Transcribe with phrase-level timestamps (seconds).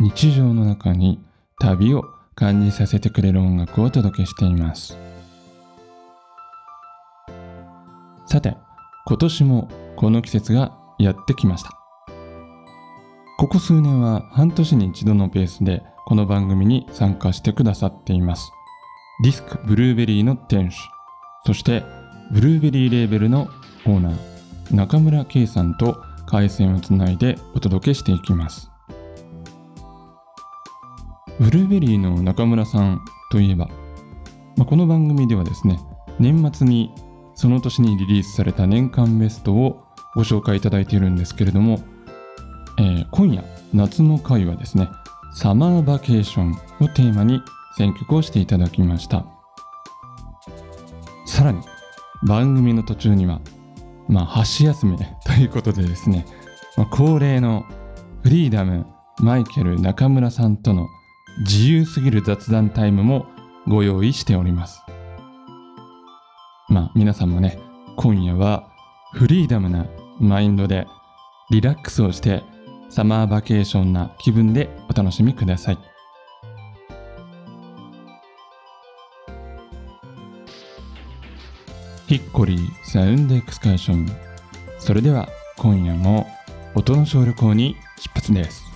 [0.00, 1.22] 日常の中に
[1.60, 4.96] 旅を感じさせてくれる音楽をお届けしています。
[8.26, 8.56] さて、
[9.06, 11.70] 今年もこの季節がやってきました。
[13.38, 18.50] ここ数年は半年に一度のペースでこの番組に参加してくださっています。
[19.22, 20.78] ディスクブルーベリーの店主、
[21.46, 21.84] そして
[22.32, 23.48] ブルーベリーレーベルの
[23.86, 28.71] オーナー、中村圭さんと回線をつないでお届けしていきます。
[31.40, 33.68] ブルーベリーの中村さんといえば、
[34.56, 35.80] まあ、この番組ではですね、
[36.18, 36.92] 年末に
[37.34, 39.82] その年にリリースされた年間ベストを
[40.14, 41.80] ご紹介いただいているんですけれども、
[42.78, 44.88] えー今夜、夏の回はですね、
[45.34, 47.40] サマーバケーションをテーマに
[47.76, 49.24] 選曲をしていただきました。
[51.26, 51.60] さらに、
[52.26, 53.40] 番組の途中には、
[54.08, 56.26] まあ、箸休め ということでですね、
[56.76, 57.64] まあ、恒例の
[58.22, 58.86] フリーダム、
[59.18, 60.86] マイケル、中村さんとの
[61.38, 63.26] 自由すぎる雑談タイムも
[63.66, 64.82] ご用意しております。
[66.68, 67.58] まあ、皆さんもね、
[67.96, 68.68] 今夜は
[69.14, 69.86] フリーダムな
[70.20, 70.86] マインドで
[71.50, 72.42] リラックスをして
[72.88, 75.78] サマーバケーションな気分でお楽しみください。
[82.06, 84.06] ヒッコリーサウンドエクスカーション。
[84.78, 86.26] それでは今夜も
[86.74, 88.71] 音の小旅行に出発です。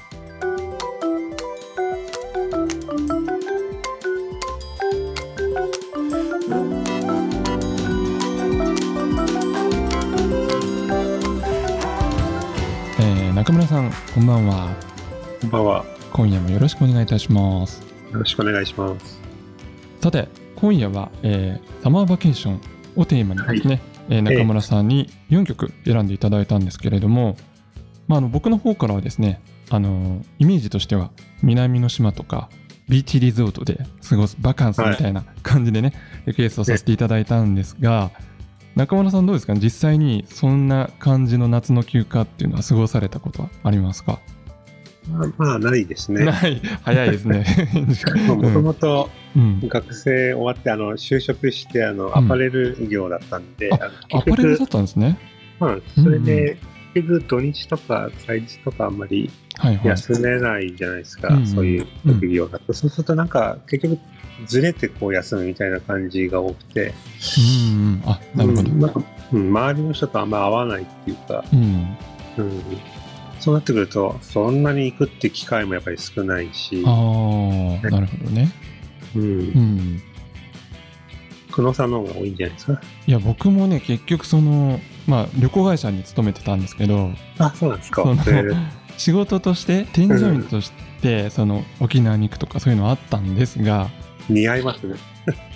[14.15, 14.75] こんばんは。
[15.41, 15.85] こんばんは。
[16.13, 17.83] 今夜もよろしくお願いいたします。
[18.13, 19.21] よろしくお願いします。
[20.01, 22.61] さて、今夜は、えーサマーバケーション
[22.97, 27.37] をテーマにですね、えー中村さんに4曲選んでいただいたんですけれども、
[28.09, 29.41] まあ、あの僕の方からはですね、
[29.71, 31.11] あのイメージとしては
[31.43, 32.49] 南の島とか
[32.89, 35.93] ビーチリゾートで過ごすバカンスみたいな感じでね、
[36.27, 38.11] リクエストさせていただいたんですが、
[38.77, 39.55] 中村さんどうですか？
[39.55, 44.21] 実際にそんな感じの夏の休暇っていうのは過ごされたことはありますか、
[45.11, 46.25] まあ、まあ、ないですね。
[46.27, 46.61] ない。
[46.83, 47.47] 早いですね。
[48.29, 52.19] もともとうん、学生終わって、あの、就職して、あの、ん。
[52.19, 55.19] アパレル業だったんで、ああのアパレルだったんですね？
[55.59, 56.59] まあ、それで、
[56.95, 59.31] 結局土日とか祭日とかあんまり
[59.85, 61.47] 休めないじゃないですか、うんうん。
[61.47, 62.73] そういう職業だと。
[62.73, 63.99] そうするとなんか、結局、
[64.45, 66.93] ずれてこう休むみたいな感じが多くて、
[67.73, 68.71] うんうんあなるほど。
[68.71, 69.03] うんなんか
[69.33, 71.97] うん、周りの人とあんま合わないっていうか、うん。
[72.39, 72.63] うん、
[73.41, 78.53] そうなってくると、そんなに行くって機会もやっぱり少ないし、ああ、なるほどね。
[79.17, 79.23] うん。
[79.23, 80.03] う、ん。
[81.51, 82.81] 久野さんの方が多いんじゃないですか？
[83.07, 88.05] いや、僕もね、結局その、まあ、旅行会社に勤めてたんですけど、あ、そうなんですか。
[88.99, 90.71] 仕事として、添乗員とし
[91.03, 93.91] て、その、沖縄に行くとかそういうのあったんですが、
[94.29, 94.97] 似合いますね。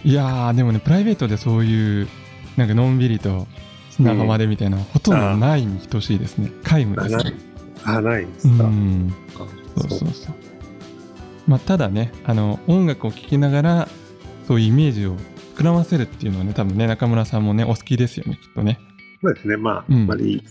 [0.05, 2.09] いやー、でもね、プライベートでそういう、
[2.57, 3.47] なんかのんびりと
[3.91, 6.51] 砂浜でみたいなのはほとんどないに等しいですね。
[6.65, 7.35] 皆無ですね。
[7.85, 8.65] あ、ないんでうすか。
[8.65, 9.15] ん。
[9.77, 10.35] そうそうそう。
[11.47, 13.89] まあ、ただね、あの、音楽を聴きながら、
[14.47, 15.17] そういうイメージを
[15.57, 18.79] 膨らませるっていうのはね、多分ね、中村さんもね、お好きですよね、きっとね。
[19.23, 19.57] そうですね。
[19.57, 20.43] まあ、うんあんまり、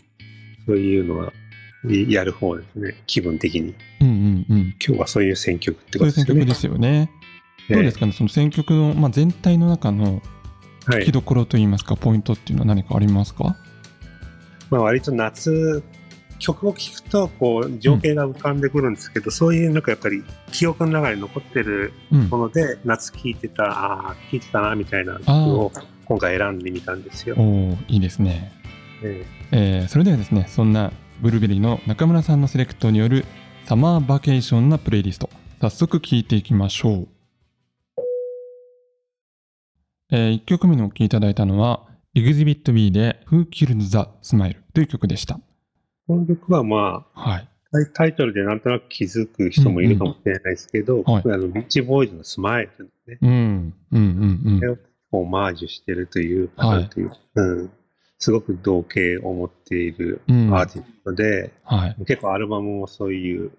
[0.66, 1.34] そういうのは、
[1.88, 2.96] やる方ですね。
[3.08, 3.74] 気分的に。
[4.02, 4.76] うんうんうん。
[4.86, 6.80] 今日はそういう選曲ってそういう選ことですよね。
[6.80, 7.12] 曲ですよね。
[7.76, 10.22] どうですかね、その選曲の、まあ、全体の中の
[10.86, 11.12] はい聴き。
[11.12, 13.58] どころといいますか、ポイントっていうのは何かありますか？
[14.70, 15.84] まあ、割と夏、
[16.40, 22.38] 曲を聴くと、こう、情景が浮かんでくるんですけど、そういうなんかやっぱり、記憶の中に残ってるうんも。
[22.38, 25.72] ので、夏聴いてた、ああ、聴いてたな、みたいな曲を
[26.06, 27.36] 今回選んでみたんですよ。
[27.38, 27.42] お
[27.72, 28.52] おいいですね。
[29.04, 30.92] ええーそれではですね、そんな
[31.22, 33.26] ブルーベリーの中村さんのセレクトによる
[33.66, 35.30] サマーバケーションなプレイリスト、
[35.60, 37.19] 早速聴いていきましょう。
[40.12, 41.86] え1曲目にお聴きいただいたのは、
[42.16, 45.40] Exhibit B で Who Killed the Smile という曲でした。
[46.08, 47.48] この曲はまあ、はい。
[47.94, 53.30] タイトルでなんとなく気づく人もいるかもしれないですけど、はいあのビッチボーイズのスマイルね、うん。
[53.92, 54.80] うんうんうん。
[55.12, 57.72] オマージュしてるという、はいなんていう、うん、
[58.18, 61.96] すごく同型を持っているうんアーティストで、はい。
[62.08, 63.52] 結構アルバムもそういう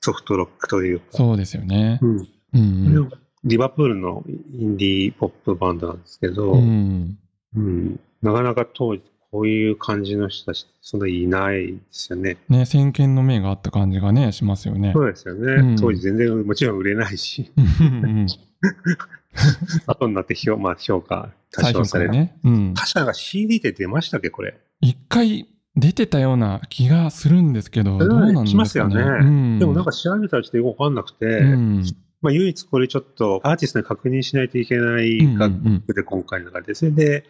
[0.00, 1.06] ソフトロックというか。
[1.10, 1.98] そうですよね。
[2.00, 2.16] うん。
[2.16, 3.10] うんうん。
[3.44, 7.18] リバプールのインディーポップバンドなんですけど、うん。
[7.56, 12.38] うんなかなか当時こういう感じの人たちそんなにいないですよね。
[12.48, 14.92] ね、先見の明があった感じがね、しますよね。
[14.94, 15.52] そうですよね。
[15.54, 17.52] うん当時全然もちろん売れないし、
[19.86, 22.12] 後になって評,、まあ、評価多最少される。
[22.12, 22.38] ね。
[22.44, 22.74] うん。
[22.74, 24.56] 確かなんか CD で出ましたっけこれ。
[24.80, 28.50] 一回出てたような気がするんですけど、どうなんですかね。
[28.50, 31.84] 来ますよねうん、でもなんか調べたらちょっとよくわかんなくて、うん、
[32.24, 37.24] まあ唯一これちょっとアーティストに確認しないといけないうんうん楽うん曲で今回の中で、それで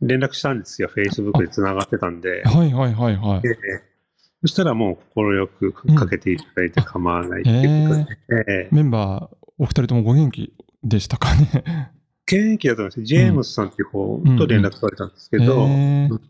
[0.00, 0.88] 連絡したんですよ。
[0.94, 2.42] Facebook で繋がってたんで。
[2.44, 3.40] はいはいはいはい。
[3.44, 3.88] ええ
[4.40, 8.18] そしたらもう快くかけていただいて構わないっていうことで、
[8.48, 10.54] ええメンバー、お二人ともご元気
[10.84, 11.90] でしたかね？
[12.30, 13.02] 現役だと思います。
[13.02, 16.24] ジェームスさんっていう方と連絡取れたんですけど、へーそっか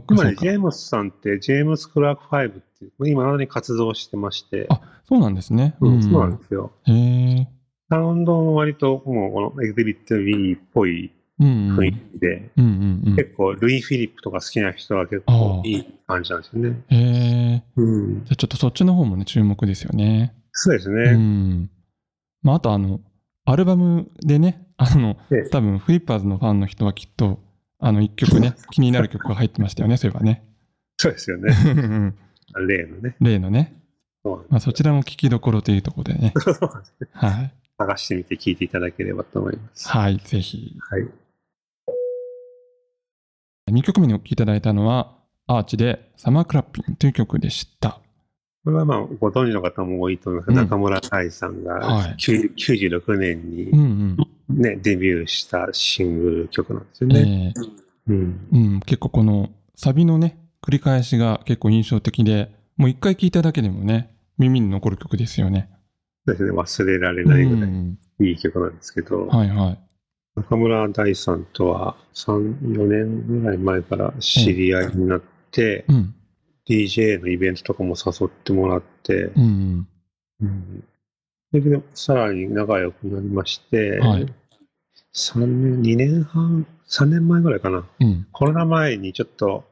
[0.00, 0.34] 今ね。
[0.38, 5.74] ジェームスさんって、ジェームス・クラーク5っていう、今までに活動してまして、あ、そうなんですね。
[5.80, 6.72] うんそうなんですよ。
[6.84, 7.48] へえ。
[7.90, 11.12] サウンドも割ともうこのエグゼビット B っぽい。
[11.40, 13.16] 雰囲気で、うんうんうん。
[13.16, 16.82] 結構ルイ・フィリップとか好きな人は結構いい感じなんですよね。
[16.88, 17.62] へえ。
[17.76, 18.24] うん。
[18.24, 20.34] じゃあちょっとそっちの方もね、注目ですよね。
[20.36, 21.12] うそうですね。
[21.14, 21.70] ん。
[22.42, 23.00] まあ、あとあの、
[23.44, 27.40] アルバムでね、あの、ええ多分フリッパーズのファンの人はきっと、
[27.82, 30.44] あの、一曲ね、 気になる曲が入ってましたよね、そういえばね。
[30.96, 31.52] そうですよね。
[31.64, 32.14] うん
[32.66, 33.16] 例のね。
[33.20, 33.74] 例のね。
[34.24, 36.32] そまあ、そちらも聞きどころというところでね。
[37.12, 37.54] はい。
[37.78, 39.88] 探してみて聞いていただければと思います。
[39.88, 40.76] はい、ぜひ。
[40.78, 41.08] はい。
[43.72, 48.00] 2曲目にお聴きいただいたのは、アーチでサマークラッピンという曲でした。
[48.64, 50.50] これはまあ、ご存知の方も多いと思います。
[50.50, 54.16] うん中村大さんはがい90 96年うんにうん。
[54.48, 57.54] ね、デビューしたシングル曲なんですよね。
[57.56, 58.48] えーうん。
[58.52, 65.68] うん、結構このサビのね、繰り返しが結構印象的で、もう一回聴いただけでもね、耳に残る曲ですよね。
[66.26, 66.52] ですね。
[66.52, 69.78] 忘れられうないぐらいん、いい曲なんですけど、はいはい。
[70.36, 76.14] 中村大さんとは3、4年ぐらい前から知り合いになって、うん、
[76.66, 79.86] DJ のイベントとかも誘ってもらって、うん、
[80.40, 80.84] うん
[81.52, 84.26] でさらに仲良くなりまして、はい
[85.14, 87.84] 3年、2年半、3年前ぐらいかな。
[88.00, 88.26] うん。
[88.32, 89.64] コロナ前にちょっと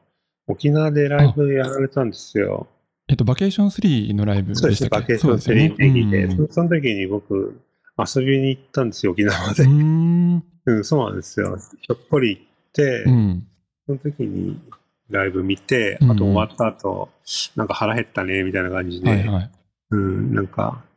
[0.47, 2.67] 沖縄でライブやられたんですよ。
[3.07, 7.59] えっと、バケーション3のライブそうですね、バケーションセリーそうですよで、ねそその時に僕、
[7.97, 9.67] 遊びに行ったんですよ、沖縄でう。
[9.67, 10.43] ん。
[10.65, 11.57] うん、そうなんですよ。
[11.81, 12.43] ひょっこり行っ
[12.73, 13.47] て、うん。
[13.87, 14.59] その時に
[15.09, 17.09] ライブ見て、うんあと終わった後、
[17.55, 19.51] なんか腹減ったね、みたいな感じで、はいはい。
[19.89, 20.90] うん、なんか、ふ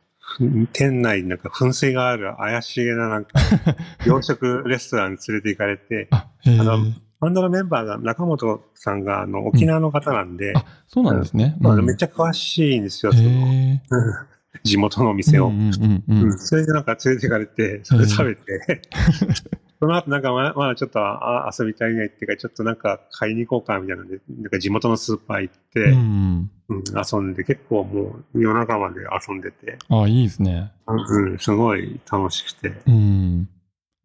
[0.73, 3.39] 店内になんか噴水がある怪しげななんか、
[4.05, 6.85] 洋食レストランに連れて行かれて、あ、あの
[7.19, 11.55] バンドのメンバーが中本さんがあの沖縄の方なんで、あ、そうなんですね。
[11.59, 11.85] まあうん。
[11.85, 13.13] めっちゃ詳しいんですよ、
[14.63, 15.47] 地元のお店を。
[15.47, 16.27] うんうんうんううん。
[16.27, 18.81] ん、それでなんか連れて行かれて、それ食べて、
[19.79, 30.71] その後なんかまあまあちょっとあ遊びたいねっていうか、ちょっとなんか買いに行こうかみたいなんで、なんか地元のスーパー行って、うんうん遊んで、結構もう夜中まで遊んでて、あ、いいですね。
[30.87, 33.49] うん、すごい楽しくて、うん。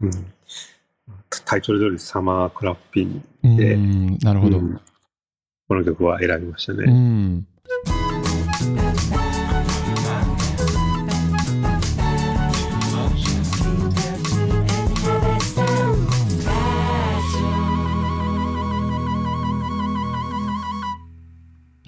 [0.01, 0.11] うん、
[1.45, 4.19] タイトル通りサマークラッピンうでん。
[4.19, 4.59] なるほど。
[4.59, 4.81] うん
[5.69, 6.93] この曲は選びましたうね。
[6.93, 7.47] ん。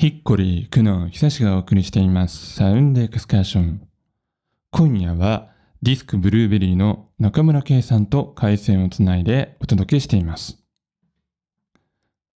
[0.03, 2.57] ヒッコリー、クノン、久しがお送りしています。
[2.57, 3.87] サウンドエクスカーション。
[4.73, 10.59] 今夜はディスクブルーベリーの中村圭さんと回線をつないでお届けしています。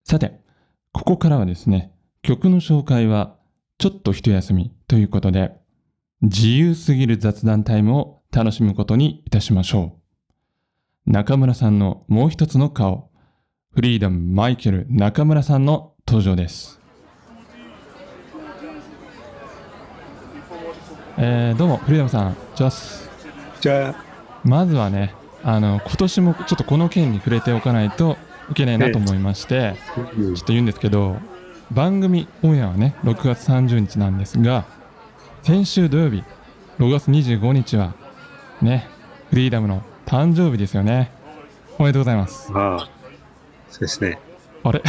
[0.04, 0.40] さて、
[0.92, 1.92] ここからはですね、
[2.22, 3.36] 曲の紹介は
[3.78, 5.50] ちょっと一休みということで、
[6.22, 9.98] 自由すぎる雑談タイムを楽しむことにいたしましょ
[11.04, 11.10] う。
[11.10, 13.10] 中村さんのもう一つの顔、
[13.74, 16.85] フリーダムマイケル中村さんの登場です。
[21.18, 23.08] えーどうも、フリーダムさん、ジャス。
[23.60, 23.94] じゃあ、
[24.44, 28.18] まずはね、あの、今年もちょっとこの件に触れておかないと
[28.50, 29.76] いけないなと思いまして、
[30.18, 31.16] うんちょっと言うんですけど、
[31.70, 34.66] 番組オンエアはね、6月30日なんですが、
[35.42, 36.22] 先週土曜日、
[36.78, 37.94] 6月25日は、
[38.60, 38.86] ね、
[39.30, 41.10] フリーダムの誕生日ですよね。
[41.78, 42.52] おめでとうございます。
[42.54, 42.88] ああ、
[43.70, 44.18] そうですね。
[44.68, 44.82] あれ？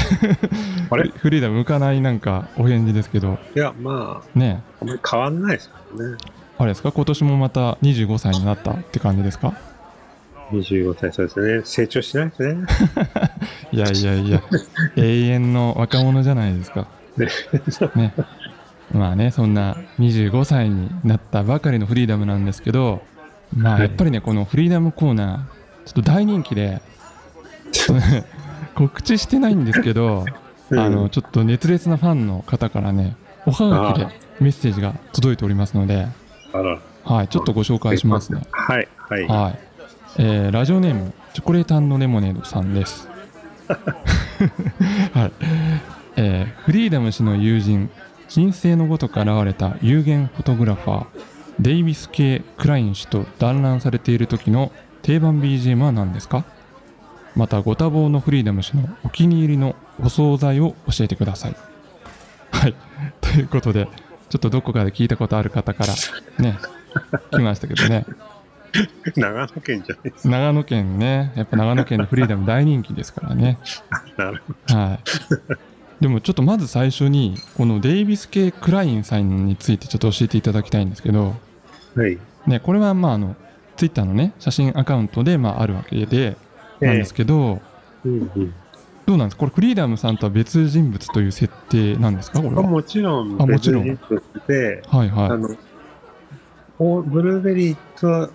[0.89, 1.09] あれ？
[1.09, 6.17] フリーダム向かないなんかお返事ですけど、いや、まあ、ね、あんまり変わんないですからね。
[6.57, 6.91] あれですか？
[6.91, 9.53] 今年もまた25歳になったって感じですか
[10.51, 11.61] ？25歳、そうですね。
[11.65, 12.65] 成長してないですね。
[13.71, 14.41] いやいやいや、
[14.95, 16.87] 永遠の若者じゃないですか。
[17.17, 17.27] ね
[17.95, 18.13] ね。
[18.93, 23.01] まあね、そんな25歳になったばかりのフリーダムなんですけど、
[23.55, 26.81] まあやっぱりね、このフリーダムコーナー、ちょっと大人気で、
[28.75, 30.25] 告知してないんですけど、
[30.69, 34.07] うんあの、ちょっと熱烈なファンの方からね、おはがきで
[34.39, 36.07] メッセージが届いておりますので。
[37.05, 38.41] はい、ちょっとご紹介しますね。
[38.51, 39.27] はい、はい。
[39.27, 39.59] はい。
[40.19, 43.07] えーラジオネーム、チョコレートレモネードさんです。
[45.13, 45.31] はい。
[46.17, 47.89] えーフリーダム氏の友人、
[48.33, 51.05] 神聖のごとく現れた有限フォトグラファー、
[51.59, 54.71] デイビス・系クライン氏と団らんされている時の
[55.01, 56.43] 定番 BGM は何ですか？
[57.37, 61.55] また、ご多忙のフリーダム氏のお気に入りのお惣菜を教えてください。
[62.51, 62.75] はい。
[63.21, 63.87] ということで、
[64.29, 65.93] ちょっとどこかで聞いたことある方から
[66.43, 66.57] ね、
[67.31, 68.05] 来ましたけどね。
[69.15, 70.29] 長野県じゃないですか。
[70.29, 73.59] 長野県ね、やっぱ長野県のフリーダム大人気ですからね。
[74.17, 76.01] なるほはい。
[76.01, 81.35] でもちょっとまず最初に、このデイビス系クラインさんについてちょっと教えていただきたいんですけど、
[81.95, 82.01] ど。
[82.01, 82.17] はい。
[82.47, 83.35] ね、これはまああの、
[83.75, 86.35] ツイッターのね、写真アカウントでまああるわけで、
[86.81, 87.61] なんですけど、
[88.05, 88.53] うんうん。
[89.05, 89.39] どうなんですか？
[89.39, 92.41] これフリーダムさんとは別人物という設定なんですか？
[92.41, 92.63] これは。
[92.63, 95.29] もちろん、別人物で、はいはい。
[95.31, 95.49] あの、
[96.79, 98.31] おブルーベリーと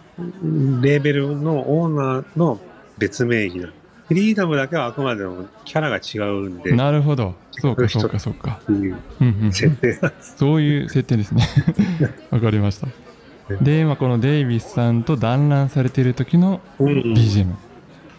[0.83, 2.59] レーベルのオーナーの
[2.99, 3.73] 別名義なの。
[4.09, 7.35] フリーダムだけはあくまでもキャラが違うんで、っなるほど。
[7.53, 8.61] そうかそうかそうか。
[8.67, 11.47] そういう設定ですね。
[12.31, 12.89] わかりました。
[13.63, 17.15] で、まあ、このデイビスさんと団らんされている時のうんうん。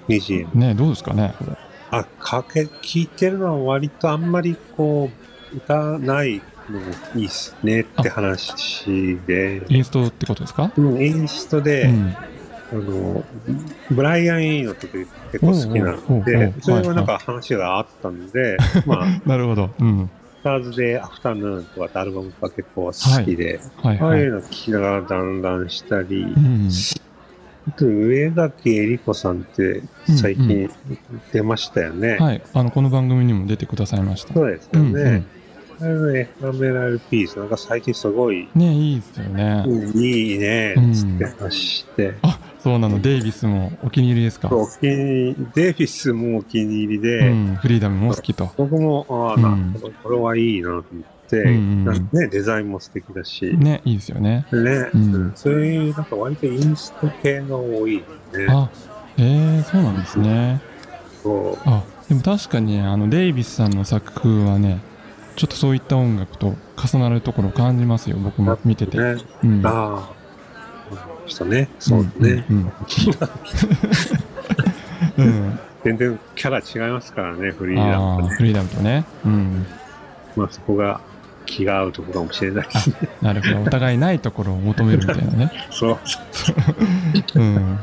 [0.08, 0.54] BGM。
[0.56, 1.58] ね、どうですかね、これ。
[1.92, 5.10] あ、かけ、聞いてるのは割とあんまりこ
[5.54, 10.72] う、歌わないのもいいっすねって話で、インストってことですか？
[10.76, 12.16] うん、インストで、うん。
[12.72, 13.24] あの、
[13.92, 18.58] ブライアン・イーの曲結構好きなので、それはなんか話があったんで、
[18.88, 19.70] まあ、なるほど。
[19.80, 20.10] うん。
[20.40, 22.92] スターズでアフタヌーンとかってアルバムが結構好
[23.24, 24.10] きで、はいはい。
[24.10, 26.70] ああいうの聞きながらだんだんしたり、うん。
[27.78, 29.82] 上崎えり子さんって
[30.20, 31.00] 最うんう近
[31.32, 32.18] 出ましたよね。
[32.18, 32.42] はい。
[32.54, 34.34] あの、この番組にも出てくださいました。
[34.34, 35.24] そうですようん、ね。
[35.80, 38.62] あれのエフラメラルピース、なんか最近すごい、うん。
[38.62, 39.64] ね、いいですよね。
[39.66, 43.02] うんいいねうん、つって話して、あ、そうなの。
[43.02, 44.50] デイビスもお気に入りですか？
[44.56, 47.56] お気にデイビスもお気に入りで、うん。
[47.56, 48.52] フリーダムも好きと。
[48.56, 51.04] 僕も、ああ、なるほど、これはいいなと思って、
[51.42, 54.46] うんうんね、デザインも素敵だし、ね、ね、いいですよね。
[54.52, 54.58] う
[54.98, 58.04] んそういう、なんか割とインスト系が多いね。
[58.50, 58.70] あ、
[59.18, 60.62] えー、そうなんですね。
[61.22, 64.80] そあ、でも確かに、あの、デイビスさんの作風はね、
[65.36, 68.18] ちょっとそういった音楽と重なるところを感じますよ。
[68.18, 68.98] 僕も見てて。
[68.98, 69.16] う。
[69.16, 69.62] ね、うん。
[69.66, 70.10] あ
[70.92, 71.70] あ、したね。
[71.80, 72.46] そうね。
[72.50, 72.58] うん。
[72.58, 72.72] うん
[75.18, 78.36] うん 全然キャラ違いますからね、フリーダムとね。
[78.36, 79.06] フリーダムとね。
[79.26, 79.66] うん。
[80.36, 81.02] まあそこが
[81.46, 82.96] 気が合うところかもしれないですね。
[83.22, 83.62] なるほど。
[83.64, 85.52] お互いないところを求めるみたいなね。
[85.72, 85.98] そう。
[87.36, 87.80] うん。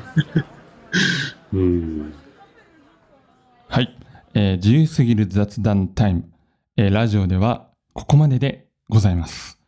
[1.53, 2.13] うん。
[3.69, 3.97] はい。
[4.35, 6.25] えー自由すぎる雑談タイム。
[6.77, 9.59] えーラジオではここまででございます。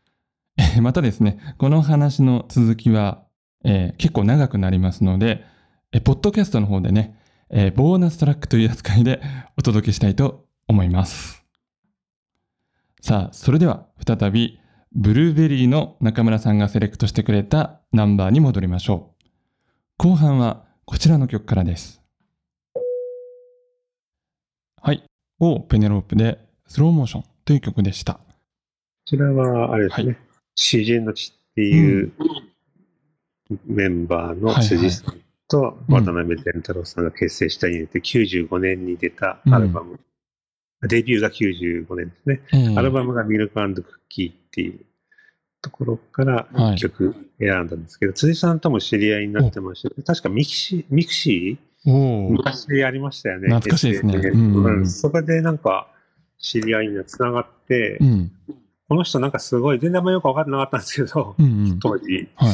[0.56, 3.22] えーまたですね、この話の続きは、
[3.64, 5.44] えー結構長くなりますので、
[5.92, 7.16] えーポッドキャストの方でね、
[7.50, 9.20] えーボーナストラックという扱いで
[9.58, 11.41] お届けしたいと思います。
[13.02, 14.60] さあ、それでは再び、
[14.92, 19.24] ブルーベリーの中村さんがセレクトしてくれたナンバーに戻りましょう。
[19.98, 22.00] 後半はこちらの曲からです。
[24.80, 25.02] はい。
[25.40, 28.14] をペネロープでスローモーションという曲でした。
[28.14, 28.20] こ
[29.06, 30.16] ちらは、あれですね、はい
[30.54, 32.12] 詩人の血っていう
[33.66, 39.98] メンバーの辻さんとうん渡辺健太郎さんが結成したユニット、95年に出たアルバム。
[40.88, 42.40] デビューが95年ですね。
[42.52, 44.80] えーアルバムがミルククッキーっていう
[45.60, 51.72] ところからはい一曲選んだんですけど、辻さんとも知り合いになってまして、確か mixi、mixi
[52.30, 53.48] 昔やりましたよね。
[53.48, 55.88] 懐かしいですねそこでなんか
[56.42, 58.32] 知り合いにつながって、うん。
[58.88, 61.78] この人なんかすごい、全然あんまよく分かってなかったんですけど、うんうん。
[61.78, 62.52] 当時は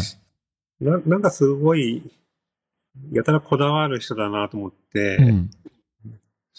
[0.80, 0.84] い。
[0.84, 0.98] な。
[0.98, 2.02] なんかすごい、
[3.12, 5.50] やたらこだわる人だなと思って、うん。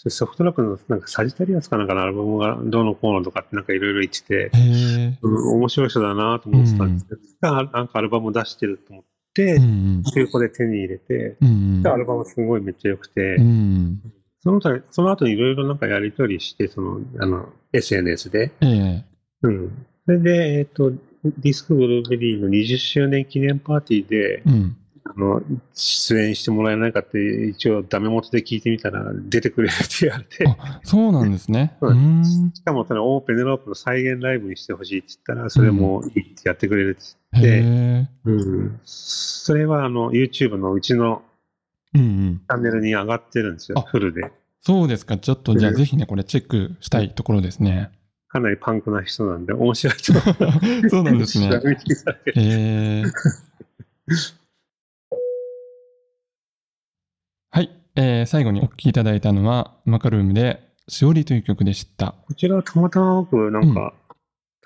[0.08, 4.50] ソフトラックのなんかサジタリアスかなんかのアルバムがどうのこうのとかってなんかいろいろ言ってて。
[5.22, 9.04] うん、面白い人だなと思ってたんですけど、なんかアルバム出してると思っ
[9.34, 9.66] て、うんう
[9.98, 10.02] ん。
[10.04, 14.00] 中古で手に入れて、うんアルバムすごいめっちゃ良くて、うん。
[14.42, 18.52] その他その後いろいろなんかやりとりして、その、あの、SNS で。
[18.62, 19.04] ええ。
[19.42, 19.86] うん。
[20.06, 24.76] それで、えっ、と、ディスクブルーベリーの20周年記念パーティーで、うん。
[25.04, 25.42] あの、
[25.74, 31.76] 出演してもらえないかって、一応ダメ元で聞いてみたら、出てくれるって言われて、あ、そうなんですね。
[32.54, 38.30] しかもそのオーペネロープの再現ライブにしてほしいって言ったら、それもいいってやってくれるってへ言って、え。
[38.30, 38.80] うん。
[38.84, 41.22] それはあの、YouTube のうちの
[41.94, 42.38] うんうん。
[42.38, 44.30] チャンネルに上がってるんですよあ、フルで。
[44.62, 45.16] そうですか。
[45.16, 47.90] ちょっとじゃあうんぜひね、これチェックしたいところですね。
[48.28, 50.20] かなりパンクな人なんで、面白いと思
[50.86, 50.88] う。
[50.90, 51.50] そうなんですね
[52.36, 53.10] えー
[57.96, 62.14] えー最後にお聴きいただいたのは、マカルームで、しおりという曲でした。
[62.26, 63.92] こちらはたまたま僕、なんか、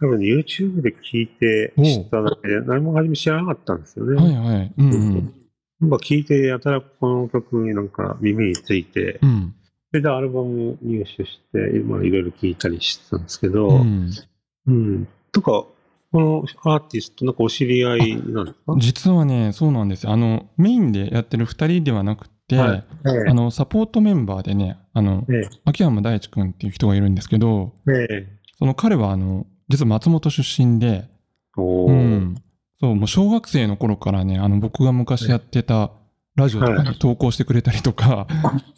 [0.01, 4.17] 多分 YouTube で聞いて知っただけで、何も初め知らなかったんですよね。
[4.21, 4.73] はいはい。
[4.77, 5.35] うんうん。
[5.81, 9.55] なんか聞いて、やたらこの曲になんか耳について、うん。
[9.91, 14.11] それでアルバム入手して、まあいろいろ聞いたりしてたんですけど、うん、
[14.67, 15.09] うん。
[15.31, 15.65] とか、
[16.13, 18.77] このアーティスト、なんかお知り合いなんですか？
[18.79, 20.13] 実はね、そうなんですよ。
[20.13, 22.85] あの、メインでやってる2人ではなくて、はい。
[23.07, 23.31] ええ。
[23.31, 28.29] あの、サポートメンバーでね、あの、え秋山大地君っていう人がいるんですけど、ええ。
[28.59, 31.09] その彼は、あの、実は松本出身で、
[31.57, 32.35] うん。
[32.81, 35.91] そう、もう小学生の頃からね、あの、僕が昔やってた
[36.37, 38.27] ラジオとかに投稿してくれたりとか、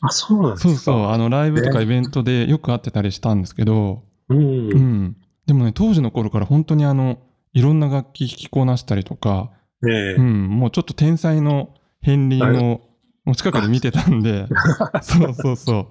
[0.00, 0.68] あ、そうなんですか。
[0.68, 4.38] そうそう、あの、ライブとかイベントでよく会ってたりしたんですけど、うん。
[4.38, 5.16] うん。
[5.46, 7.18] でもね、当時の頃から本当にあの、
[7.52, 9.50] いろんな楽器弾きこなしたりとか、
[9.88, 10.14] ええ。
[10.14, 11.70] うん、もうちょっと天才の
[12.04, 12.80] 片鱗を
[13.26, 14.46] もう近くで見てたんで、
[15.02, 15.88] そうそうそう。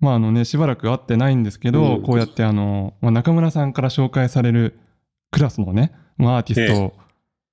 [0.00, 4.78] まああのね、しばらく会ってないんですけど、うんこうやってあの、まあ、中村さんから紹介される
[5.30, 6.94] クラスのね、まあ、アーティスト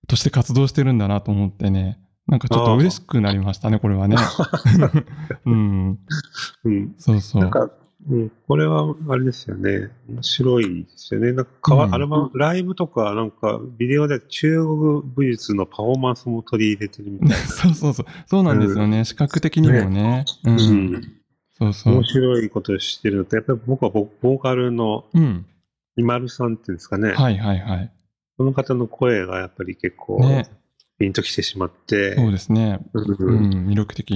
[0.08, 4.16] として活動してるんだなと思ってね、なんかちょっと嬉しくなりましたね、これはね。
[5.46, 6.00] うん、
[6.64, 6.96] うん。
[6.98, 7.42] そうそう。
[7.42, 7.70] なんか、
[8.08, 9.90] うん、これはあれですよね。
[10.08, 11.32] 面白いですよね。
[11.34, 17.36] なんかかわ、うんアルバム、ライブとか、なんか、ビデオで中国武術のパフォーマンスも取り入れてるみたいな。
[17.48, 18.06] そうそうそう。
[18.28, 19.06] そうなんですよね。
[19.06, 20.24] 視覚的にもね。
[20.44, 20.52] う。
[20.52, 21.02] うんん。
[21.58, 22.04] そうそう面。
[22.04, 25.46] 白いことをしてるのと、やっぱり僕はボボーカルのうん。
[25.98, 27.14] 今るさんっていうんですかね。
[27.14, 27.92] はいはいはい。
[28.38, 30.46] この方の声がやっぱり結構、ね。
[31.00, 32.16] ピンときてしまって。
[32.16, 32.80] そうですね。
[32.94, 33.68] ううんん。
[33.70, 34.16] 魅力的。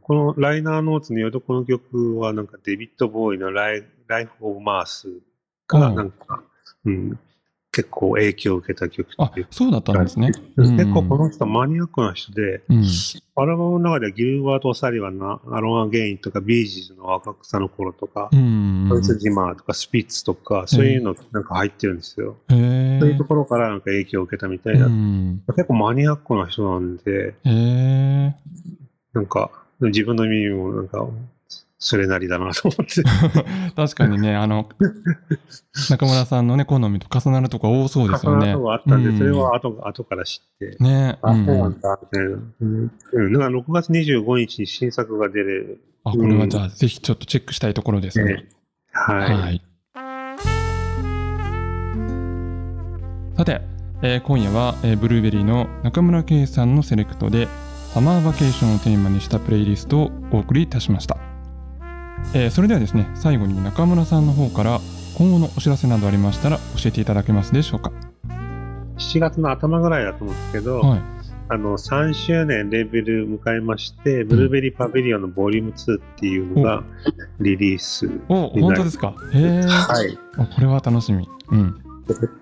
[0.00, 5.08] このライナーノーツによると、この曲はなんかデビッド・ボーイのライライフ・オブ・マース
[5.66, 6.42] がうんなんか、
[6.84, 7.18] うん、
[7.70, 10.32] 結構影響を受けた曲あそうだったんですね。
[10.56, 12.84] うん結構この人はマニアックな人で、うん。
[13.36, 18.92] アルバムの中ではギルバート・オサリバンのアロン・アゲインとか、ビージーズの若草の頃とかう、ん。
[18.92, 22.36] ンス・ジマーとか、スピッツとか、そういうのなんか入ってるんですよ。
[22.48, 23.24] そういうと。
[23.24, 24.86] ころからなんか影響を受けたみたいうな。
[24.86, 25.42] ん。
[25.46, 27.34] 結構マニアックな人なんで。
[29.12, 31.08] なんか、自分の耳もなんか、
[31.80, 33.02] それなりだなと思って。
[33.76, 34.68] 確かにね、あの、
[35.90, 38.46] 中村さんのね、好みと重なるとこ多そうですよね。
[38.46, 40.76] 重なるとこあったんで、うんそれは後後から知って。
[40.82, 41.18] ね。
[41.22, 42.30] あ、そううんなんだ、みたいな。
[42.60, 42.92] うん。
[43.12, 43.32] うん。
[43.32, 45.80] だから6月25日に新作が出る。
[46.02, 48.34] あ、これはじゃあ、ぜひちょっとチェックしたいところですね。
[48.34, 48.48] ね
[48.90, 49.34] はい。
[49.34, 49.62] はい。
[53.36, 53.60] さて、
[54.02, 57.46] えー今夜は、えーブルーベリーの中村圭さんのセレクトで
[57.98, 61.18] サマーバケーションをテーマにしたプレイリストをお送りいたしました、
[62.32, 64.78] えーそれではですね最後に中村さんの方から
[65.16, 67.90] 今後のお知らせなどありましたら教えていただけますでしょうか。
[68.98, 71.00] 7月の頭ぐらいだと思うんですけど、はい。
[71.48, 76.84] あの、3周年レーベル迎えまして、ブルーベリーパビリオンのボリューム2っていうのが
[77.40, 78.08] リリース。
[78.28, 79.16] お本当ですか？
[79.34, 80.16] へえ、はい。
[80.38, 81.28] おこれは楽しみ。
[81.50, 81.74] うん。
[81.74, 81.87] で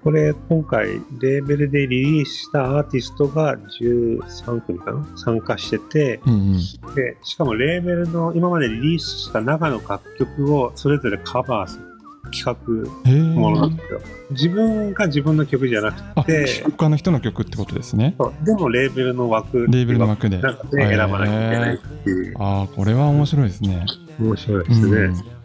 [0.02, 0.87] これ、今回、
[1.20, 5.05] レーベルでリリースしたアーティストが13組かな？
[5.16, 6.94] 参加してて、うんうん。
[6.94, 11.85] で、しかもレーベルの今までリリースした中の楽曲をそれぞれカバーする
[12.33, 14.00] 企画ものなんですよ。
[14.31, 18.16] 自分が自分の曲じゃなくあて、他の人の曲ってことですね。
[18.44, 20.38] でもレーベルの枠、レーベルの枠で。
[20.38, 23.85] なんかで選ばなきゃいけないっていう、ああこれは面白いですね。
[24.18, 25.36] 面白いですね。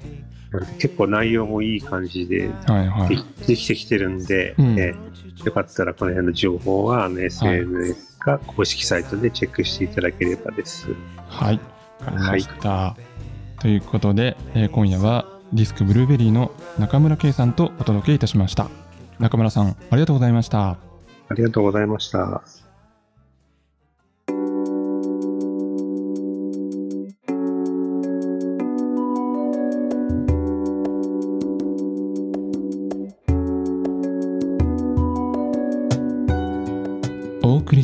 [0.80, 2.50] 結構内容もいい感じで
[3.08, 5.12] でできてきてるんで、うんえー
[5.46, 10.88] よかったらこの辺の情報はあの SNS か公式サイトでチェックしていただければです。
[11.28, 11.60] はい、
[12.00, 12.96] わかりました。
[13.60, 18.70] ということで、えー今夜はディスクブルーベリーの中村圭さんとお届けいたしました。
[19.20, 20.78] 中村さん、ありがとうございました。
[21.30, 22.61] ありがとうございました。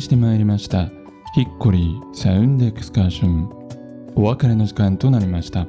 [0.08, 0.86] してまいりました。
[1.34, 3.50] ヒッコリーサウンドエクスカーション。
[4.16, 5.66] お別れの時間となりました。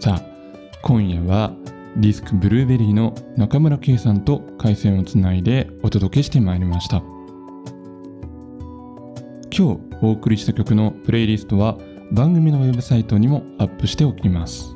[0.00, 0.22] さあ、
[0.82, 1.52] 今夜は
[1.96, 6.96] ディスクブルーベリーの中村圭さんと回線をつないでお届けしてまいりました。
[9.56, 11.78] 今日お送りした曲のプレイリストは
[12.10, 14.74] 番組のウェブサイトにもアップしておきます、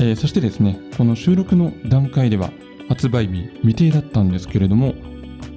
[0.00, 2.50] えーそしてですねこの収録の段階では
[2.90, 4.92] 発売日未定だったんですけれども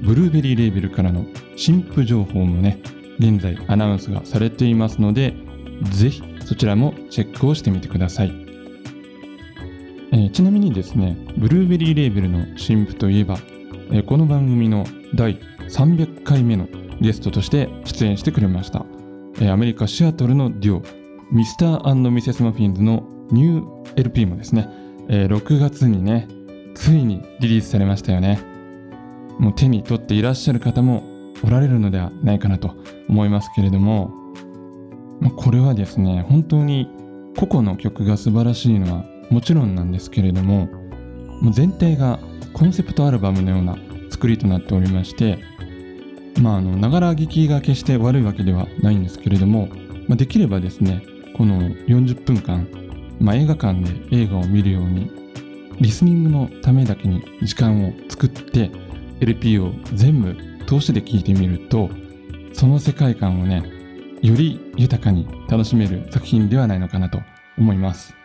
[0.02, 2.80] ブルーベリーレーベルからの新譜情報もね
[3.20, 5.34] 現在アナウンスがされていますので
[5.92, 8.34] ぜひそちらもチェックをしてみてください、
[10.12, 13.38] えーちなみにですねブルーベリーレーベルの新譜といえば、
[13.92, 14.86] えーこの番組の
[15.16, 15.39] 第
[15.70, 16.68] 300回目の
[17.02, 18.86] ゲストとして出演してくれました、
[19.38, 20.84] えーアメリカ・シアトルのデュオ
[21.32, 24.70] ミスターミセス・マフィンズのニュー LP もですね、
[25.10, 26.28] えー6月にね
[26.76, 28.39] ついにリリースされましたよね。
[29.39, 31.12] もう手に取っていらっしゃる方も
[31.44, 32.76] おられるのではないかなと
[33.10, 34.12] 思いますけれども、
[35.20, 36.88] まあこれはですね本当に
[37.38, 40.68] 個々の曲が素晴らしいのはもちろんなんですけれども
[41.42, 42.20] もう全体が
[42.54, 43.76] コンセプトアルバムのような
[44.12, 45.40] 作りとなっておりまして
[46.42, 49.68] まあのながら聞きが決して悪いわけではないんですけれども、
[50.08, 51.04] まあ、できればですね
[51.36, 52.68] この40分間、
[53.20, 55.12] まあ、映画館で映画を見るように
[55.80, 58.72] リスニングのためだけに時間を作って
[59.20, 61.89] LP を全部通しで聴いてみると
[62.54, 63.63] その世界観をね
[64.21, 67.21] より豊かに楽しめる作品ではないのかなと
[67.58, 68.15] 思います、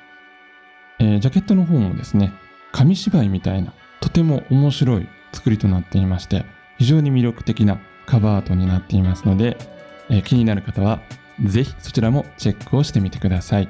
[0.99, 2.33] えージャケットの方もですね
[2.73, 6.45] 紙芝居みたいなとても面白い作りとなっていまして
[6.79, 9.59] 非常に魅力的なカバーアートになっていますので、
[10.09, 11.01] えー気になる方は
[11.45, 13.69] ぜひそちらもチェックをしてみてください。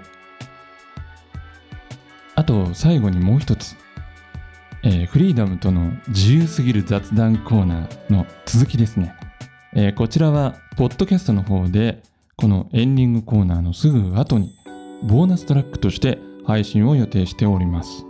[2.34, 3.76] あと最後にもう一つ、
[4.84, 9.14] えーフリーダムとの自由すぎる雑談コーナーの続きですね、
[9.74, 12.02] えーこちらはポッドキャストの方で
[12.36, 14.54] このエンディングコーナーのすぐ後に
[15.02, 18.04] ボーナストラックとして配信を予定しております。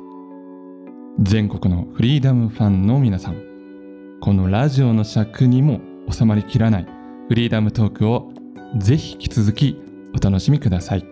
[1.20, 6.86] 全国のフリーダムファンの皆さんこのラジオの尺にも収まりきらない
[7.28, 8.32] フリーダムトークを
[8.76, 9.80] ぜひ引き続き
[10.14, 11.04] お楽しみください。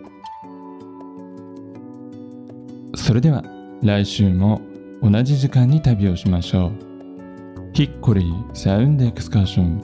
[2.94, 3.42] それでは
[3.82, 4.60] 来週も
[5.02, 6.72] 同じ時間に旅をしましょう。
[7.72, 9.82] ヒッコリーサウンドエクスカーション。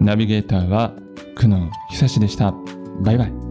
[0.00, 0.92] ナビゲーターは
[1.36, 2.52] 久野久志でした。
[3.00, 3.43] バイバイ。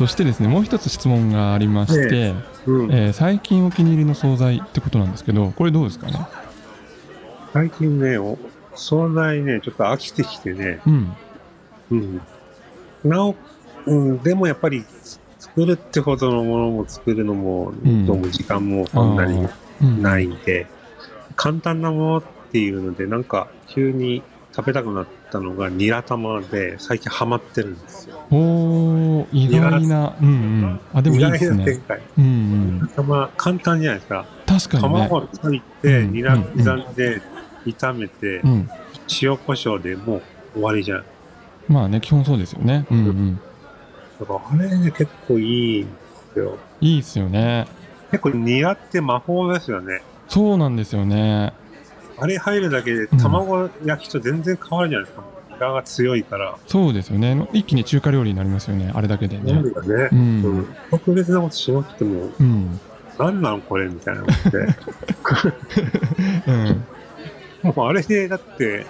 [0.00, 2.32] そしてですねもう一つ質問がありまして、
[2.66, 2.90] うん。
[2.90, 6.26] えー最近お気に入りの惣菜ってことなんですけどこれどうですかね？
[7.52, 8.38] 最近ね、お
[8.74, 11.16] 惣菜ね、ちょっと飽きてきてね、うん。
[11.90, 12.20] うん。
[13.04, 13.34] なお、
[13.86, 14.86] うん、でもやっぱり
[15.38, 19.46] 作るってほどのものも作るのも、んどうも時間もそんなに
[19.82, 20.02] うん。
[20.02, 20.66] ないんで、
[21.36, 24.22] 簡単なものっていうので、なんか急に
[24.56, 28.16] 食べたくなったのがニラ玉で、最近ハマってるんですよ。
[28.30, 30.30] おー意外なうんう
[30.66, 32.00] んあでもいい意ですね外な展開。
[32.18, 34.26] うんうん玉簡単じゃないですか。
[34.46, 37.22] 確かにね卵を溶いて、うんニラ刻んで、
[37.66, 38.70] 炒めて、うん
[39.22, 40.22] 塩コショウでもう
[40.54, 41.04] 終わりじゃん。
[41.68, 43.40] まあね基本そうですよねうんうん
[44.20, 45.90] だからあれね、結構いいんで
[46.32, 46.58] すよ。
[46.80, 47.66] いいですよね
[48.10, 50.02] 結構ニラって魔法ですよね。
[50.28, 51.52] そうなんですよね
[52.20, 53.18] あれ入るだけでうん。
[53.18, 55.24] 卵焼きと全然変わるじゃないですか。
[55.50, 56.56] ニラが強いから。
[56.66, 57.48] そうですよね。
[57.52, 58.90] 一気に中華料理になりますよね。
[58.94, 59.52] あれだけでね。
[59.52, 60.08] なんだね。
[60.12, 60.16] う。
[60.16, 60.58] うん。
[60.60, 62.80] ん特別なことしなくても、うん。
[63.18, 64.58] なんなんこれみたいなのって。
[66.50, 67.74] うん。
[67.74, 68.86] もうあれで、だって、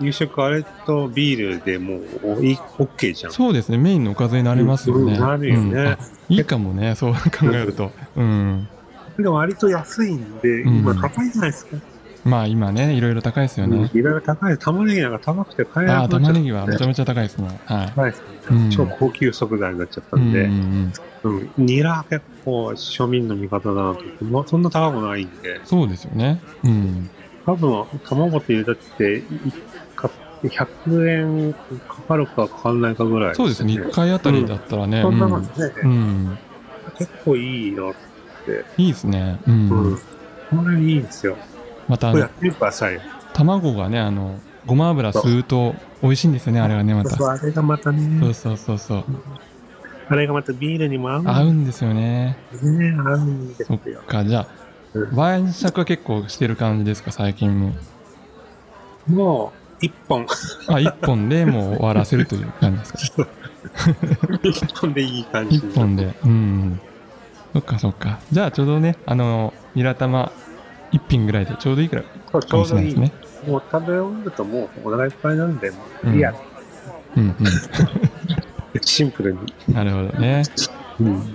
[0.00, 3.32] 夕食あれとビールでもうオッケーじゃん。
[3.32, 3.78] そうですね。
[3.78, 5.12] メインのおかずになりますよね。
[5.12, 5.80] うんなるよね。
[5.80, 5.88] うん。
[5.88, 6.94] あいいかもね。
[6.94, 7.20] そう考
[7.52, 7.92] えると。
[8.16, 8.68] うん。
[9.18, 10.78] でも割と安いんで、うん。
[10.78, 11.76] 今高いじゃないですか。
[12.24, 13.90] まあ今ねいろいろ高いですよね。
[13.92, 14.58] いろいろ高い。
[14.58, 16.26] 玉ねぎなんか高くて買えなくなっちゃった。
[16.26, 17.60] 玉ねぎはめちゃめちゃ高いですね。
[17.64, 17.92] はい。
[17.94, 18.12] 高い。
[18.50, 18.70] うん。
[18.70, 24.24] 超高級食材になっちゃったうんんで、うんうんうん、ニラ結構庶民の味方だなと。
[24.24, 26.40] まあ、そんな高くないんで、そうですよね。
[26.62, 27.10] うん。
[27.44, 29.52] 多分卵って入れたって、い
[29.94, 30.10] か
[30.42, 31.54] 100円
[31.86, 33.74] かかるかかかんないかぐらい、そうですね。
[33.74, 35.02] 1回あたりだったらね。
[35.02, 35.18] そん。
[35.18, 35.32] なうん。
[35.32, 36.38] もんですね、うん。
[36.96, 37.94] 結構いいなっ
[38.46, 39.38] て、いいですね。
[39.46, 39.68] うん。
[39.68, 39.98] うん。
[40.50, 41.38] これいいですよ。
[41.90, 42.12] また。
[43.32, 47.10] 卵がねあのごま油吸うと美味しいんですよねあれはねまた。
[47.10, 49.04] そうあれがまたそうね、そうそうそう。
[50.08, 52.36] あれがまたビールにも合うん合うんですよね。
[52.62, 54.02] ね、合うんですそっよ。
[54.06, 54.48] かじゃあ
[54.94, 57.72] うん晩酌は結構してる感じですか最近も。
[59.08, 60.26] もう、一本、
[60.68, 63.26] あ一本でもう終わらせるという感じですか。
[64.42, 65.56] 一本でいい感じ。
[65.56, 66.14] 一本で。
[66.24, 66.80] うん。
[67.52, 68.20] そっかそっか。
[68.30, 70.30] じゃあちょうどねあのニラ玉
[70.92, 72.64] 一品ぐらいでちょうどいいくらいそうちかも。
[72.64, 73.12] しれないですね。
[73.46, 75.72] もう食べ終わるともうお腹いっぱいなんで、
[76.04, 76.34] いいや、
[77.16, 77.34] うん
[78.82, 79.38] シンプルに。
[79.68, 79.74] うん。
[79.74, 80.42] なるほどね。
[81.00, 81.34] うん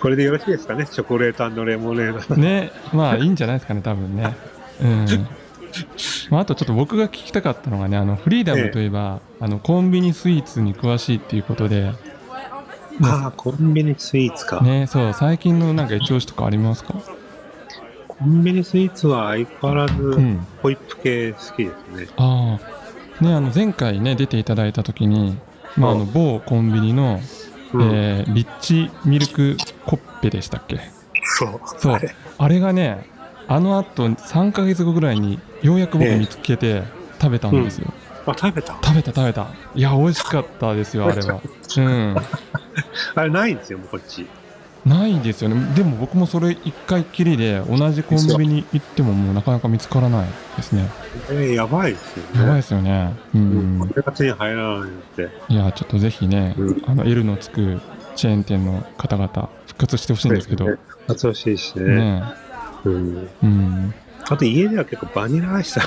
[0.00, 0.86] これでよろしいですかね？
[0.86, 2.36] チョコレートレモネード。
[2.36, 4.36] ね、まあいいんじゃないですかね、多分ね。
[4.80, 5.06] うん。
[6.30, 11.92] まあ、あとちょっと僕が聞きたかったのがね、あのフリーダムといえば、あのコンビニスイーツに詳しいっていうことで、
[13.02, 14.60] ああ、コンビニスイーツか。
[14.60, 16.94] ね、そう、最近のなんか一押しとかありますか？
[18.18, 20.46] コンビニスイーツは相変わらずうん。
[20.62, 22.08] ホイップ系好きですね。
[22.16, 22.58] あ
[23.20, 25.38] あ、ね、あの前回ね、出ていただいたときに、
[25.76, 27.20] まあ、あの某コンビニの、
[27.72, 30.80] うんえーリッチミルクコッペでしたっけ？
[31.22, 31.60] そう。
[31.78, 33.06] そうあれあれがね、
[33.46, 36.82] あの後3ヶ月後ぐらいにようやく僕見つけて
[37.20, 37.92] 食べたんですよ。
[38.26, 38.74] あ、食べた？
[38.82, 39.46] 食べた食べた。
[39.74, 41.40] いや、美味しかったですよ、あれは。
[41.76, 42.16] うん。
[43.14, 44.26] あれないんですよ、もうこっち。
[44.86, 45.74] ないですよね。
[45.74, 50.88] でも僕もそれ一回きりで同じコンビニに行ってももうなかなか見つからないですね。
[51.30, 52.40] えー、やばいですよね。
[52.40, 53.16] やばいですよね。
[53.34, 53.76] ううん。
[53.76, 53.94] んこ。
[53.94, 55.28] れが手に入らないのって。
[55.48, 57.80] いや、ちょっとぜひね、うんあの L のつく
[58.16, 60.64] チェーン店の方々復活してほしいんですけど。
[60.64, 61.84] ね復活欲しいしね。
[61.84, 62.22] ね
[62.84, 63.28] うん。
[63.42, 63.94] うん。
[64.30, 65.80] あと家では結構バニラアイス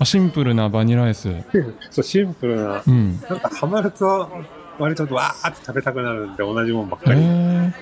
[0.00, 1.28] あシンプルなバニラアイス。
[1.90, 2.82] そう、シンプルな。
[2.86, 3.20] うん。
[3.28, 4.30] なんかハマると、
[4.78, 7.20] 割とわーって食べたくなるんで、同じもんばっえかり。
[7.20, 7.72] ー、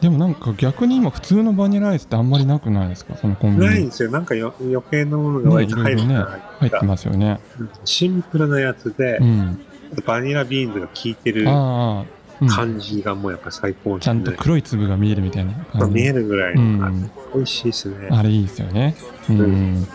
[0.00, 3.16] でもなんか逆に今普通のバニラアイスってあんまりなくないですか？
[3.16, 4.10] そのコンビニないんですよ。
[4.10, 6.16] なんかよ余計なものが割と入るね
[6.60, 7.40] 入ってますよね。
[7.84, 9.60] シンプルなやつでう、ん。
[10.06, 12.04] バニラビーンズが効いてるああ、
[12.40, 14.00] うん、感じがもうやっぱ最高ね。
[14.00, 15.94] ちゃんと黒い粒が見えるみたいな感じ。
[15.94, 17.10] 見えるぐらいの、うん。
[17.34, 18.08] 美味しいですね。
[18.10, 18.94] あれいいですよね。
[19.28, 19.40] うん。
[19.40, 19.88] うん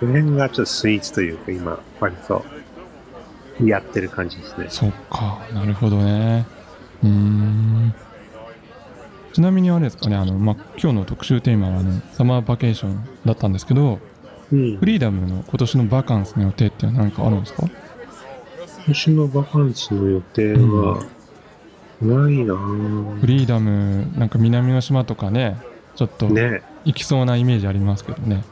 [0.00, 2.42] この辺がちょっとスイーツというか、今、割と
[3.64, 4.66] やってる感じですね。
[4.68, 6.46] そっか、なるほどね。
[7.02, 7.94] うーん。
[9.32, 14.00] ちなみにあれですかね、あの、まあ、今日の特集テーマはあの、サマーバケーションだったんですけど、
[14.52, 14.86] うんフ。
[14.86, 17.62] リーダムの今年のバカンスの予定って何かあるんですか？
[17.66, 21.04] 今年のバカンスの予定は、
[22.02, 25.56] ないなぁフリーダム、なんか南の島とかね、
[25.94, 26.62] ちょっとね。
[26.84, 28.42] 行きそうなイメージありますけどね。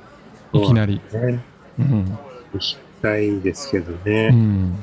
[0.53, 1.01] いきなり。
[1.12, 1.42] ね。
[1.79, 2.18] うん。
[2.53, 4.29] 行きたいですけどうね。
[4.29, 4.77] ん。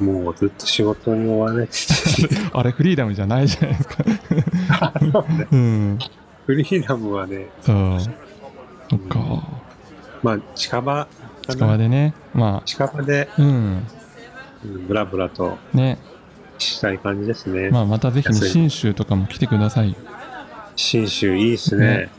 [0.00, 1.76] もうずっと仕事に追われてて。
[2.52, 4.04] あれフリーダムじゃないじゃないですか。
[5.50, 5.98] うん。
[6.46, 8.00] フリーダムはね、そう。
[8.90, 9.18] そっか。
[10.22, 11.08] まあ近場か
[11.48, 13.46] 近な場でね、ま近場で、あ、うん。
[13.46, 13.86] うん
[14.88, 15.98] ブラブラとね、
[16.58, 17.70] したい感じですね。
[17.70, 19.94] まあ、またぜひ信州とかも来てください。
[20.74, 22.10] 信州いいっすね。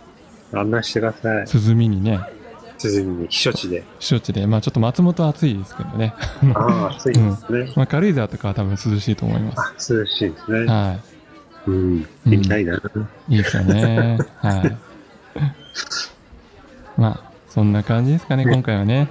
[0.54, 1.46] 案内してください。
[1.70, 2.20] 涼みにね、
[2.78, 3.84] 続に避暑地で。
[4.00, 6.14] 避暑地で、まあちょっと松本は暑いですけどね。
[6.54, 7.72] ああ、暑いですね。
[7.76, 9.94] まあ軽井沢とかは多分涼しいと思います。
[9.94, 10.66] あ、涼しいですね。
[10.66, 10.98] は
[11.68, 12.08] うん。
[12.26, 12.76] 行きたいな。
[12.76, 12.80] い。
[13.30, 14.18] いいですよね。
[14.38, 14.78] はい。
[16.98, 19.10] まあ、そんな感じですかね、今回はね。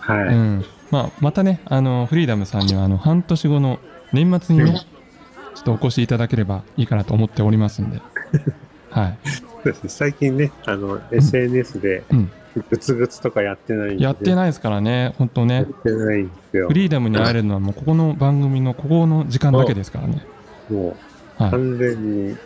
[0.00, 0.28] はい。
[0.28, 0.64] うん。
[0.90, 3.78] まあ、またね、あの、フリーダムさんには、あの、半年後の
[4.12, 4.80] 年末にね、
[5.54, 8.00] ちょっとお越しいただければいいかなと思っておりますんで。
[8.94, 9.18] はい。
[9.24, 12.30] そうですね最近ね、あの、SNS でうん、
[12.70, 14.04] グツグツとかやってないんで。
[14.04, 15.64] やってないですからね、本当やねっ。
[15.64, 16.74] てないんですよフ。
[16.74, 20.24] リーダムに会えるのはもうここの番組のここの時間だけですからね。
[20.70, 20.96] も
[21.38, 21.50] う、はい。
[21.50, 22.36] 完全に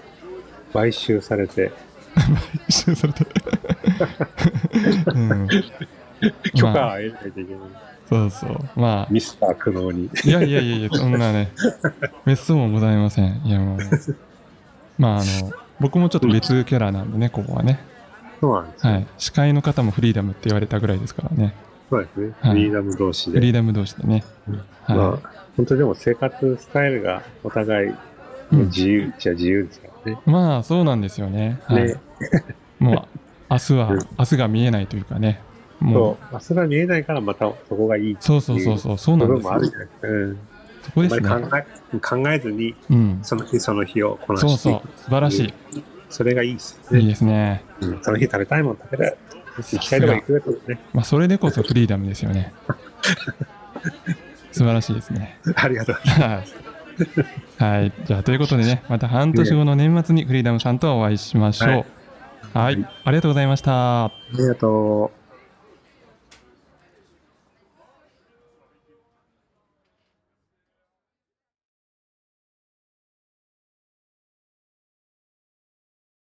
[0.73, 1.71] 買収されて、
[2.67, 3.27] 一緒にされて。
[5.15, 5.49] うん。
[6.55, 7.61] 許可まあは得ないといけない。
[8.09, 8.81] そうそう。
[8.81, 10.09] まあ、ミスター苦悩に。
[10.25, 11.53] いやいやいやいや、そんなね、
[12.25, 13.43] 別荘もございません。
[13.45, 13.79] いやもう。
[14.97, 17.81] まあ、あの、僕もちょっと別キャラなんでね、ここはね。
[18.41, 18.93] そうなんですよ。
[18.93, 19.07] はい。
[19.17, 21.55] 司会の方もフリーダムって言われたぐらいですからね。
[21.91, 22.35] そうですね。
[22.41, 23.39] はいフリーダム同士で。
[23.39, 24.25] フリーダム同士でね。
[24.87, 27.95] まはあ、本当でも生活スタイルがお互い
[28.51, 30.21] 自由っちゃ自由ですからね。
[30.27, 31.61] まあ、そうなんですよね。
[31.67, 31.85] はい。
[31.85, 31.95] ね
[32.79, 32.95] もう、
[33.51, 35.41] 明日はうん、明日が見えないというかね。
[35.81, 39.69] もそうう、明日が見えないからまたそこがいいそうそうそうそう、そうなんですよもある。
[39.69, 40.41] じゃないですか。
[40.97, 41.09] うん。
[41.09, 41.29] そこですね。
[41.29, 43.19] 考え考えずに、うん。
[43.23, 45.55] その日その日をこなしてそうそう、素晴らしい。
[46.11, 47.11] それがいいですいいね。
[47.11, 47.65] ですね。
[47.81, 49.17] うんその日食べたいもん食べる。
[49.59, 50.81] 行きたいとこ行くってね。
[50.93, 52.53] まあ、それでこそフリーダムですよね。
[54.53, 55.39] 素晴らしいですね。
[55.57, 56.55] ありがとうございます。
[57.59, 57.81] はい。
[57.81, 57.93] はい。
[58.05, 61.67] じゃあ、ということでね、また半年後の年末にフリーダムさんとお会いしましょ
[62.55, 62.59] う。
[62.59, 62.89] はい。
[63.05, 64.07] ありがとうございました。
[64.07, 65.18] ありがとう。